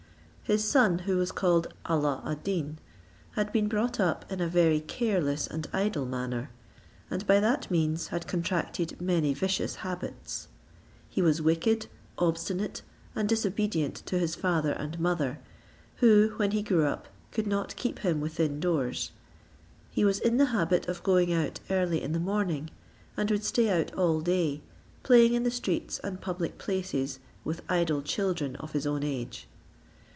[0.43, 2.77] His son, who was called Alla ad Deen,
[3.35, 6.49] had been brought up in a very careless and idle manner,
[7.09, 10.49] and by that means had contracted many vicious habits.
[11.07, 11.87] He was wicked,
[12.17, 12.81] obstinate,
[13.15, 15.39] and disobedient to his father and mother,
[16.01, 19.11] who, when he grew up, could not keep him within doors.
[19.89, 22.71] He was in the habit of going out early in the morning,
[23.15, 24.59] and would stay out all day,
[25.01, 29.47] playing in the streets and public places with idle children of his own age.